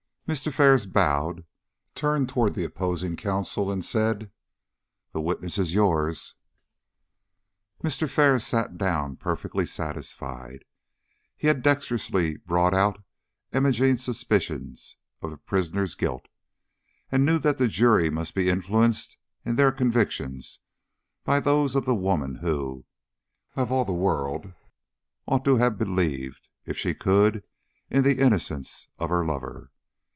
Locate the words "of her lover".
28.97-29.71